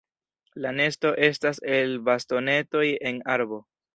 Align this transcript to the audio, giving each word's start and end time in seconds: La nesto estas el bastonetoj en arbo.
La 0.63 0.71
nesto 0.77 1.11
estas 1.27 1.59
el 1.75 1.93
bastonetoj 2.09 2.83
en 3.13 3.23
arbo. 3.37 3.63